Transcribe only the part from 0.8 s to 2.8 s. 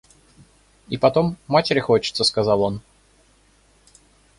И потом матери хочется,— сказал